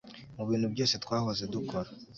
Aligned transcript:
mubintu 0.37 0.67
byose 0.73 0.95
twahoze 1.03 1.43
dukora 1.53 1.89